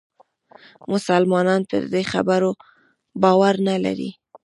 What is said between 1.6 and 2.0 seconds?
پر